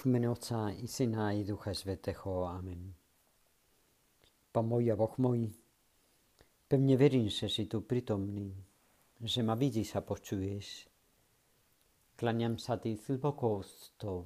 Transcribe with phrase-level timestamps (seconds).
[0.00, 2.48] V mene Otca i Syna i Ducha Svetého.
[2.48, 2.88] Amen.
[4.48, 5.52] Pán môj a Boh môj,
[6.64, 8.48] pevne verím, že si tu prítomný,
[9.20, 10.88] že ma vidíš a počuješ.
[12.16, 13.60] Klaniam sa ti hlboko
[14.00, 14.24] to.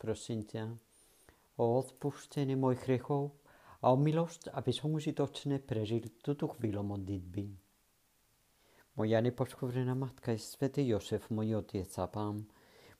[0.00, 0.64] Prosím ťa
[1.60, 3.36] o odpustenie mojich hriechov
[3.84, 7.44] a o milosť, aby som užitočne prežil túto chvíľu modlitby.
[8.96, 12.48] Moja nepoškovená matka je svätý Josef, môj otec a pán,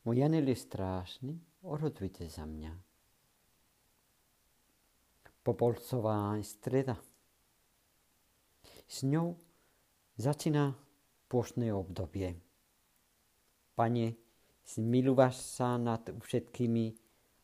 [0.05, 2.73] môj anel je strážny, orodujte za mňa.
[5.43, 6.95] Popolcová streda.
[8.87, 9.35] S ňou
[10.19, 10.75] začína
[11.27, 12.39] pôštne obdobie.
[13.75, 14.07] Pane,
[14.63, 16.87] zmiluváš sa nad všetkými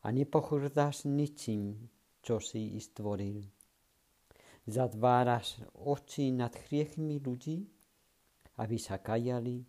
[0.04, 1.88] a nepochordáš ničím,
[2.22, 3.42] čo si stvoril.
[4.68, 7.64] Zatváraš oči nad hriechmi ľudí,
[8.60, 9.64] aby sa kajali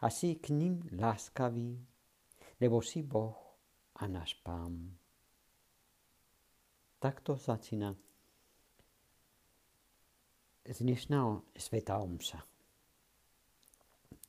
[0.00, 1.76] a si k ním láskavý,
[2.58, 3.45] lebo si Boh
[3.96, 4.92] a náš Pán.
[7.00, 7.96] Takto začína
[10.68, 12.44] dnešná Sveta Omša.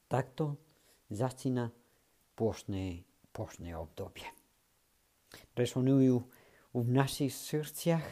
[0.07, 0.55] Takto
[1.11, 1.67] začína
[2.39, 3.03] pôštne,
[3.35, 4.31] pôštne obdobie.
[5.51, 6.23] Resonujú
[6.71, 8.07] v našich srdciach,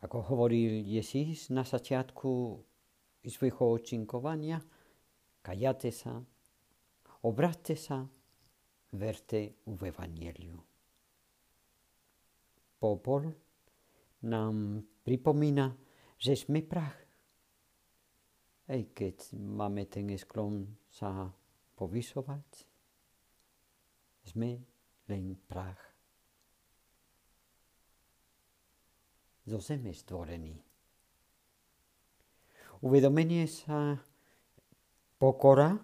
[0.00, 2.30] ako hovoril Ježíš na začiatku
[3.28, 4.64] svojho očinkovania,
[5.44, 6.24] kajate sa,
[7.20, 8.08] obráťte sa
[8.92, 10.58] verte v Evangeliu.
[12.80, 13.30] Popol
[14.26, 15.70] nám pripomína,
[16.18, 16.96] že sme prach.
[18.70, 21.26] Aj keď máme ten sklon sa
[21.74, 22.48] povysovať,
[24.30, 24.50] sme
[25.10, 25.80] len prach.
[29.44, 30.54] Zo zeme stvorený.
[32.80, 33.98] Uvedomenie sa
[35.18, 35.74] pokora,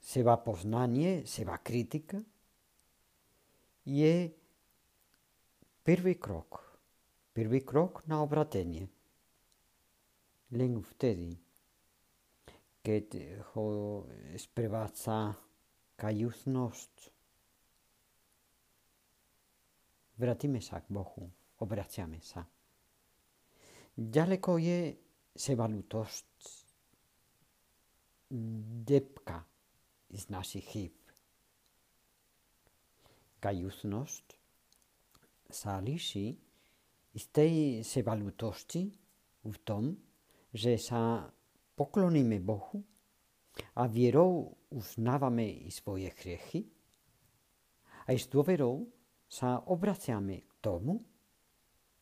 [0.00, 2.18] seba poznanie, seba kritika–
[3.84, 4.32] je
[5.84, 6.64] prvý krok.
[7.34, 8.88] Prvý krok na obratenie.
[10.54, 11.34] Len vtedy,
[12.84, 13.06] keď
[13.52, 13.66] ho
[14.38, 15.34] sprevádza
[15.98, 16.94] kajúcnosť,
[20.14, 21.26] vrátime sa k Bohu,
[21.58, 22.46] obraciame sa.
[23.94, 24.78] Ďaleko je
[25.34, 26.30] sebalutosť,
[28.86, 29.42] depka
[30.10, 31.03] z našich chýb
[33.44, 34.26] kajúcnosť
[35.52, 36.32] sa líši
[37.12, 37.52] z tej
[37.84, 38.88] sebalutosti
[39.44, 39.92] v tom,
[40.48, 41.28] že sa
[41.76, 42.80] pokloníme Bohu
[43.76, 46.64] a vierou uznávame i svoje hriechy.
[48.08, 48.88] Aj s dôverou
[49.28, 51.04] sa obraciame k tomu,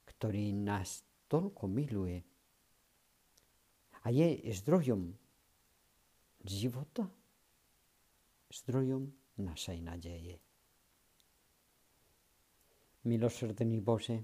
[0.07, 2.23] ktorý nás toľko miluje
[4.03, 5.11] a je zdrojom
[6.43, 7.07] života,
[8.51, 9.07] zdrojom
[9.39, 10.52] našej nadeje
[13.05, 14.23] milosrdný Bože,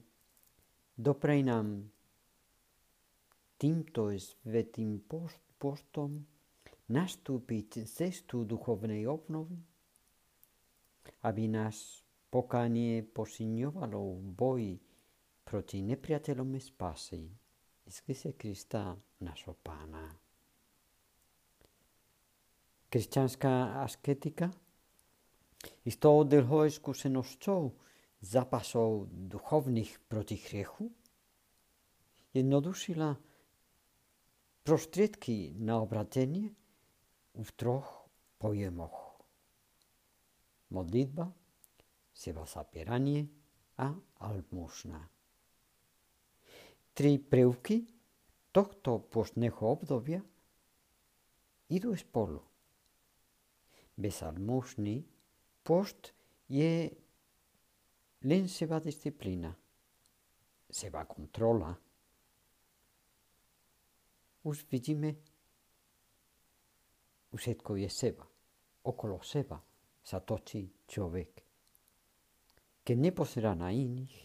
[0.94, 1.86] doprej nám
[3.58, 5.02] týmto svetým
[5.58, 6.22] postom
[6.88, 9.58] nastúpiť cestu duchovnej obnovy,
[11.26, 14.74] aby nás pokánie posilňovalo v boji
[15.42, 17.24] proti nepriateľom spásy
[17.88, 18.92] Iskrise Krista,
[19.24, 20.12] našho pána.
[22.88, 24.52] Kresťanská asketika
[25.88, 27.87] z toho dlhou skúsenosťou
[28.20, 30.90] zapasov duchovných proti hriechu,
[32.34, 33.14] jednodušila
[34.66, 36.52] prostriedky na obratenie
[37.38, 39.16] v troch pojemoch.
[40.68, 41.32] Modlitba,
[42.12, 43.24] seba zapieranie
[43.80, 45.00] a almužna.
[46.92, 47.88] Tri prvky
[48.52, 50.20] tohto postného obdobia
[51.70, 52.42] idú spolu.
[53.94, 55.06] Bez almužny
[55.62, 56.12] post
[56.50, 56.90] je
[58.24, 59.54] len seba disciplína,
[60.70, 61.70] seba kontrola.
[64.42, 65.14] Už vidíme,
[67.34, 68.26] všetko je seba.
[68.88, 69.60] Okolo seba
[70.02, 71.30] sa točí človek.
[72.82, 74.16] Keď nepozerá na iných,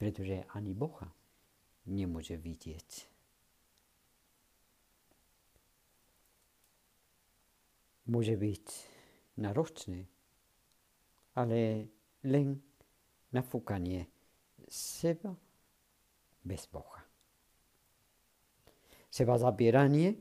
[0.00, 1.12] pretože ani Boha
[1.84, 2.90] nemôže vidieť.
[8.08, 8.66] Môže byť
[9.36, 10.08] náročné
[11.38, 11.86] ale
[12.26, 12.58] len
[13.30, 14.10] nafúkanie
[14.66, 15.30] seba
[16.42, 17.06] bez Boha.
[19.06, 20.18] Seba zabieranie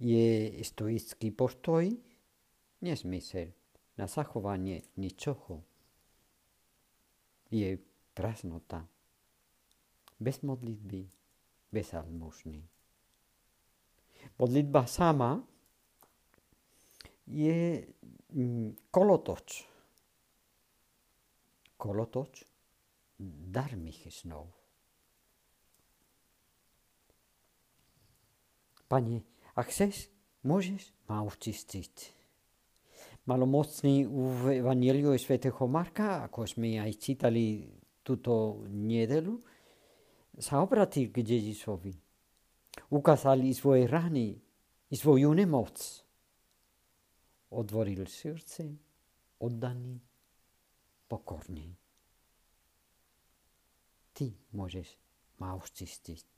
[0.00, 1.92] je stoický postoj,
[2.80, 3.52] nesmysel
[4.00, 5.60] na zachovanie ničoho.
[7.52, 7.76] Je
[8.16, 8.88] prázdnota.
[10.20, 11.08] Bez modlitby,
[11.72, 12.64] bez almužny.
[14.36, 15.40] Modlitba sama
[17.26, 17.86] je
[18.90, 19.69] kolotoč.
[21.80, 22.44] Kolotoč
[23.20, 24.52] dar mi snov.
[28.84, 29.24] Pane,
[29.56, 30.12] ak chceš,
[30.44, 32.20] môžeš ma očistiť.
[33.24, 37.70] Malomocný v Evangeliu svätého Marka, ako sme aj čítali
[38.04, 39.40] túto nedelu,
[40.36, 41.92] sa obratil k Ježišovi.
[42.90, 44.34] Ukázali svoje rany
[44.90, 45.76] i svoju nemoc.
[47.54, 48.66] Odvoril srdce,
[49.38, 50.09] oddaný,
[51.10, 51.74] pokorný.
[54.14, 54.94] Ty môžeš
[55.42, 56.30] ma očistiť.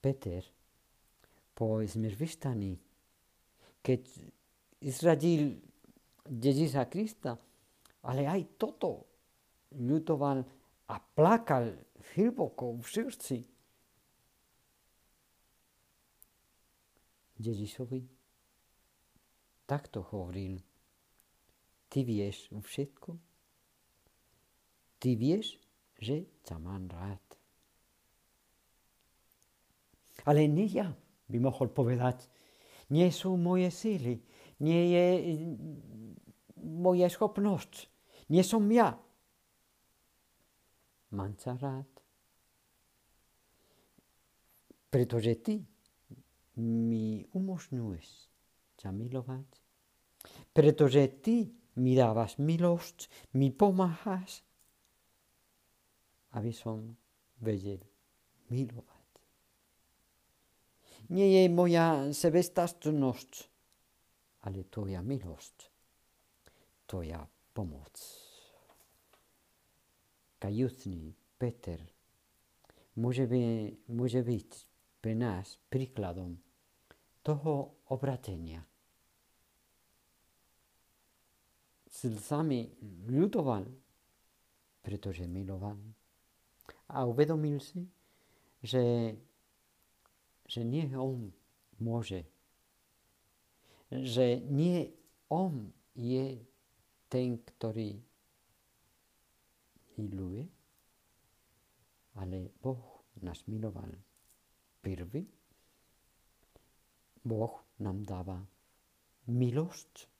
[0.00, 0.42] Peter
[1.52, 2.76] po zmrvištaní,
[3.84, 4.02] keď
[4.84, 5.60] zradil
[6.28, 7.36] Ježíša Krista,
[8.04, 9.04] ale aj toto
[9.76, 10.44] ľutoval
[10.88, 11.72] a plakal
[12.12, 13.36] hlboko v srdci.
[17.40, 18.23] Ježišovi
[19.64, 20.60] takto hovoril.
[21.88, 23.16] Ty vieš všetko?
[24.98, 25.60] Ty vieš,
[26.00, 27.22] že ťa mám rád.
[30.24, 30.88] Ale nie ja
[31.28, 32.28] by mohol povedať,
[32.92, 34.20] nie sú moje síly,
[34.60, 35.06] nie je
[36.64, 37.88] moja schopnosť,
[38.32, 38.96] nie som ja.
[41.12, 41.90] Mám ťa rád.
[44.88, 45.54] Pretože ty
[46.58, 48.33] mi umožňuješ
[48.90, 49.48] milovať.
[50.52, 54.42] Pretože ty mi dávaš milosť, mi pomáhaš,
[56.34, 56.94] aby som
[57.42, 57.82] vedel
[58.50, 59.10] milovať.
[61.12, 63.32] Nie je moja sebestačnosť,
[64.48, 65.56] ale tvoja milosť,
[66.88, 67.20] tvoja
[67.52, 67.94] pomoc.
[70.40, 71.80] Kajúcný Peter
[72.96, 73.40] môže, by,
[73.92, 74.50] môže byť
[75.00, 76.40] pre nás príkladom
[77.24, 78.64] toho obratenia
[81.94, 82.74] slzami
[83.06, 83.62] ľudoval,
[84.82, 85.78] pretože miloval.
[86.90, 87.86] A uvedomil si,
[88.58, 89.14] že,
[90.44, 91.30] že nie on
[91.78, 92.26] môže.
[93.94, 94.90] Že nie
[95.30, 96.42] on je
[97.06, 97.94] ten, ktorý
[99.94, 100.42] miluje,
[102.18, 103.94] ale Boh nás miloval
[104.82, 105.22] prvý.
[107.22, 108.42] Boh nám dáva
[109.30, 110.10] milosť,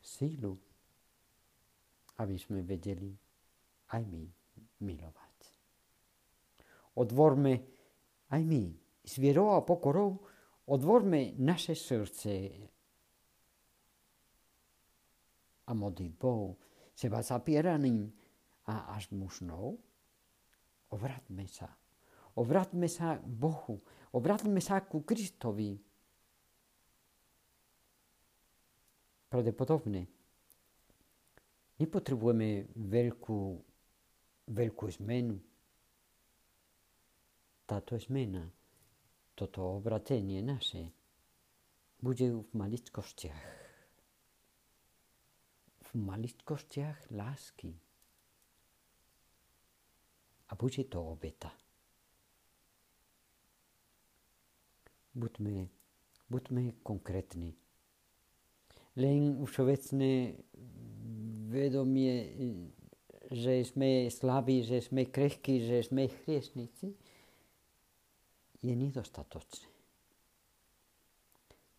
[0.00, 0.56] sílu,
[2.22, 3.10] aby sme vedeli
[3.90, 4.24] aj my
[4.86, 5.38] milovať.
[7.02, 7.52] Odvorme
[8.30, 8.62] aj my
[9.02, 10.22] s vierou a pokorou,
[10.70, 12.32] odvorme naše srdce
[15.66, 16.54] a modlitbou,
[16.94, 18.06] seba zapieraným
[18.70, 19.74] a až mužnou,
[20.94, 21.66] obratme sa.
[22.32, 23.84] Obratme sa k Bohu.
[24.16, 25.76] Obratme sa ku Kristovi.
[29.28, 30.21] Pravdepodobne
[31.82, 33.64] Nie potrebujemy wielku,
[34.48, 35.40] wielku zmian.
[37.66, 38.50] Tato zmiana
[39.34, 40.90] to to obracenie nasze
[42.02, 43.42] będzie w malitkościach.
[45.84, 47.78] W malitkościach laski.
[50.48, 51.50] A będzie to obyta.
[55.14, 55.68] Budźmy,
[56.30, 57.56] budźmy konkretni.
[58.96, 59.58] Len już
[61.52, 62.32] vedomie,
[63.28, 66.96] že sme slabí, že sme krehkí, že sme hriešnici,
[68.62, 69.68] je nedostatočné.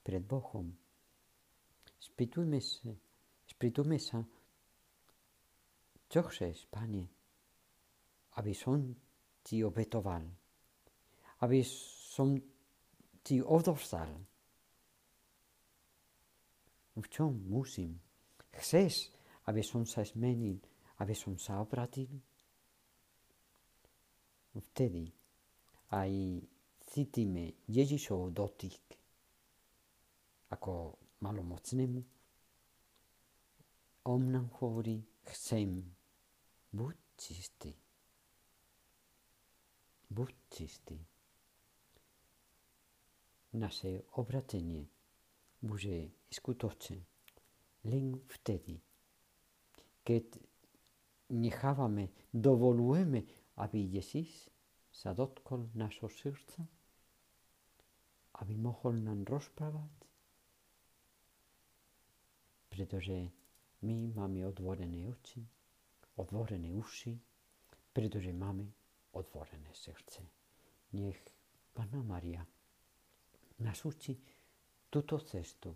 [0.03, 0.67] Pred Bohom.
[1.97, 2.91] Spýtujme sa,
[3.47, 4.19] spýtujme sa,
[6.11, 7.03] čo chceš, Pane,
[8.37, 8.93] aby som
[9.41, 10.27] ti obetoval,
[11.41, 12.35] aby som
[13.23, 14.11] ti odovzdal.
[16.93, 17.97] V čom musím?
[18.53, 19.09] Chceš,
[19.49, 20.59] aby som sa zmenil,
[21.03, 22.07] aby som sa obratil.
[24.53, 25.09] Vtedy
[25.91, 26.11] aj
[26.87, 28.81] cítime Ježišov dotyk
[30.53, 31.99] ako malomocnému.
[34.03, 35.01] On nám hovorí,
[35.33, 35.81] chcem,
[36.69, 37.73] buď čistý.
[40.13, 40.97] Buď čistý.
[43.53, 44.85] Naše obratenie
[45.61, 46.99] bude skutočné
[47.83, 48.79] len vtedy,
[50.03, 50.39] keď
[51.31, 53.23] nechávame, dovolujeme,
[53.57, 54.51] aby Ježíš
[54.93, 56.61] sa dotkol našho srdca,
[58.43, 59.93] aby mohol nám rozprávať,
[62.69, 63.29] pretože
[63.83, 65.41] my máme otvorené oči,
[66.17, 67.13] otvorené uši,
[67.93, 68.65] pretože máme
[69.13, 70.21] otvorené srdce.
[70.93, 71.19] Nech
[71.73, 72.45] Pana Maria
[73.59, 74.17] nás učí
[74.89, 75.73] túto cestu,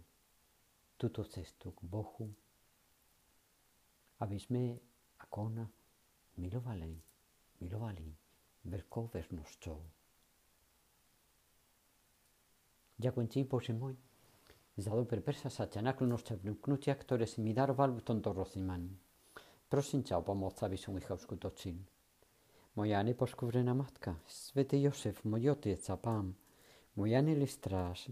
[0.97, 2.33] túto cestu k Bohu,
[4.17, 4.81] Απίσμε
[5.17, 5.71] ακόμα
[6.35, 7.03] μιλούвали,
[7.57, 8.17] μιλούвали,
[8.61, 9.81] βερκόβερνος τσό.
[12.95, 13.93] Για κοινούς υποψημούς,
[14.75, 18.99] η δανούπερ πέρσα σαχτανάκλουνος τεμπλούκνούτι η άκτορες εμιδάροβαλους τον τορροζιμάν.
[19.67, 21.77] Προς είν' τσάουπα μως θα βισωμείχαους κουτότσιν.
[22.73, 26.33] Μου η άνηπος κουβρεναμάτκα, σβετε Ιωσήφ, μου η άνηπος τι έτσαπάμ,
[26.93, 28.07] μου η άνηλη στράς